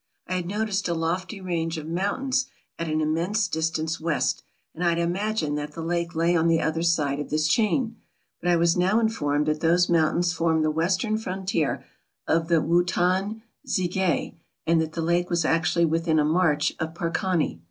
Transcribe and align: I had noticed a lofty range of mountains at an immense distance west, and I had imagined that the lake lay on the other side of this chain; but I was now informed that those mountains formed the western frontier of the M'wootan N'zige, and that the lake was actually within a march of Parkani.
I 0.25 0.33
had 0.37 0.47
noticed 0.47 0.89
a 0.89 0.95
lofty 0.95 1.39
range 1.39 1.77
of 1.77 1.85
mountains 1.87 2.47
at 2.79 2.89
an 2.89 3.01
immense 3.01 3.47
distance 3.47 3.99
west, 3.99 4.41
and 4.73 4.83
I 4.83 4.89
had 4.89 4.97
imagined 4.97 5.59
that 5.59 5.73
the 5.73 5.83
lake 5.83 6.15
lay 6.15 6.35
on 6.35 6.47
the 6.47 6.59
other 6.59 6.81
side 6.81 7.19
of 7.19 7.29
this 7.29 7.47
chain; 7.47 7.97
but 8.41 8.49
I 8.49 8.55
was 8.55 8.75
now 8.75 8.99
informed 8.99 9.45
that 9.45 9.59
those 9.59 9.89
mountains 9.89 10.33
formed 10.33 10.65
the 10.65 10.71
western 10.71 11.19
frontier 11.19 11.85
of 12.25 12.47
the 12.47 12.61
M'wootan 12.63 13.43
N'zige, 13.63 14.33
and 14.65 14.81
that 14.81 14.93
the 14.93 15.03
lake 15.03 15.29
was 15.29 15.45
actually 15.45 15.85
within 15.85 16.17
a 16.17 16.25
march 16.25 16.73
of 16.79 16.95
Parkani. 16.95 17.59